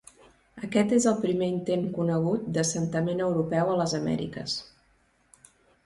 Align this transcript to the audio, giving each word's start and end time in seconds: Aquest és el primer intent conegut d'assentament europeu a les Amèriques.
Aquest 0.67 0.95
és 0.99 1.05
el 1.11 1.19
primer 1.25 1.49
intent 1.57 1.85
conegut 1.99 2.49
d'assentament 2.57 3.23
europeu 3.29 3.73
a 3.75 3.79
les 3.85 3.97
Amèriques. 4.03 4.61